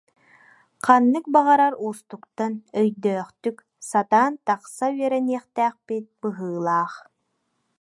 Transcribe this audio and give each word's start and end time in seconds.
Ханнык 0.85 1.25
баҕарар 1.33 1.73
уустуктан 1.85 2.53
өйдөөхтүк 2.81 3.57
сатаан 3.91 4.33
тахса 4.47 4.85
үөрэниэхтээхпит 4.97 6.05
быһыылаах 6.21 6.93